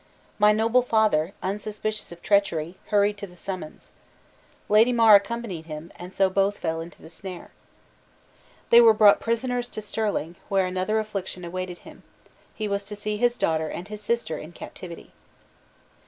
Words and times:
My 0.39 0.51
noble 0.51 0.81
father, 0.81 1.31
unsuspicious 1.43 2.11
of 2.11 2.23
treachery, 2.23 2.75
hurried 2.87 3.19
to 3.19 3.27
the 3.27 3.37
summons. 3.37 3.91
Lady 4.67 4.91
Mar 4.91 5.13
accompanied 5.13 5.67
him, 5.67 5.91
and 5.95 6.11
so 6.11 6.27
both 6.27 6.57
fell 6.57 6.81
into 6.81 7.03
the 7.03 7.07
snare. 7.07 7.51
"They 8.71 8.81
were 8.81 8.95
brought 8.95 9.19
prisoners 9.19 9.69
to 9.69 9.79
Stirling, 9.79 10.37
where 10.49 10.65
another 10.65 10.97
affliction 10.97 11.45
awaited 11.45 11.77
him; 11.85 12.01
he 12.55 12.67
was 12.67 12.83
to 12.85 12.95
see 12.95 13.17
his 13.17 13.37
daughter 13.37 13.67
and 13.67 13.89
his 13.89 14.01
sister 14.01 14.39
in 14.39 14.53
captivity. 14.53 15.13